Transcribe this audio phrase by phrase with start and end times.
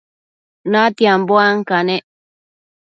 [0.71, 2.03] natianbo ancanec